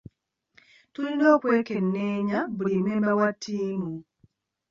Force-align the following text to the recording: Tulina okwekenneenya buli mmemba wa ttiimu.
Tulina 0.93 1.25
okwekenneenya 1.35 2.39
buli 2.55 2.75
mmemba 2.79 3.11
wa 3.19 3.29
ttiimu. 3.33 3.93